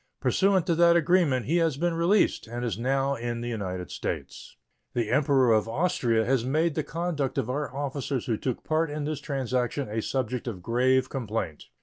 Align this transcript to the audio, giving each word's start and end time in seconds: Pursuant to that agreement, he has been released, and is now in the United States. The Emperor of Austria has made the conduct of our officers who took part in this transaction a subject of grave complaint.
Pursuant 0.19 0.65
to 0.65 0.73
that 0.73 0.95
agreement, 0.95 1.45
he 1.45 1.57
has 1.57 1.77
been 1.77 1.93
released, 1.93 2.47
and 2.47 2.65
is 2.65 2.75
now 2.75 3.13
in 3.13 3.41
the 3.41 3.49
United 3.49 3.91
States. 3.91 4.57
The 4.95 5.11
Emperor 5.11 5.51
of 5.53 5.69
Austria 5.69 6.25
has 6.25 6.43
made 6.43 6.73
the 6.73 6.81
conduct 6.81 7.37
of 7.37 7.51
our 7.51 7.71
officers 7.71 8.25
who 8.25 8.35
took 8.35 8.63
part 8.63 8.89
in 8.89 9.03
this 9.05 9.21
transaction 9.21 9.87
a 9.89 10.01
subject 10.01 10.47
of 10.47 10.63
grave 10.63 11.07
complaint. 11.07 11.65